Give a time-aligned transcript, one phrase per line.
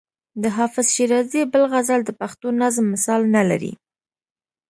[0.41, 3.73] د حافظ شیرازي بل غزل د پښتو نظم مثال نه لري.